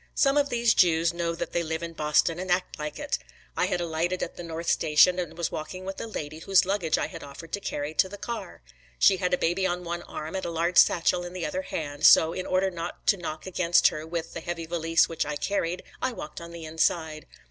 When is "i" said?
3.55-3.67, 6.97-7.05, 15.23-15.35, 16.01-16.13